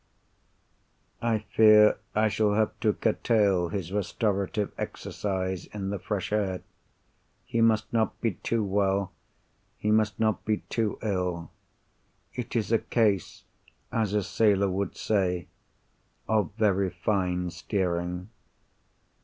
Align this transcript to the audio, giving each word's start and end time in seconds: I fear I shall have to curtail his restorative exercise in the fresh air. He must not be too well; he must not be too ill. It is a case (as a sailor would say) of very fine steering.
I 1.21 1.45
fear 1.55 1.99
I 2.15 2.27
shall 2.27 2.55
have 2.55 2.71
to 2.79 2.93
curtail 2.93 3.69
his 3.69 3.91
restorative 3.93 4.71
exercise 4.75 5.67
in 5.67 5.91
the 5.91 5.99
fresh 5.99 6.33
air. 6.33 6.63
He 7.45 7.61
must 7.61 7.93
not 7.93 8.19
be 8.19 8.31
too 8.33 8.63
well; 8.63 9.11
he 9.77 9.91
must 9.91 10.19
not 10.19 10.43
be 10.43 10.61
too 10.69 10.97
ill. 11.03 11.51
It 12.33 12.55
is 12.55 12.71
a 12.71 12.79
case 12.79 13.43
(as 13.91 14.15
a 14.15 14.23
sailor 14.23 14.71
would 14.71 14.97
say) 14.97 15.49
of 16.27 16.51
very 16.57 16.89
fine 16.89 17.51
steering. 17.51 18.29